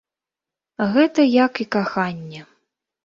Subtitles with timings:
[0.95, 2.41] Гэта як і каханне.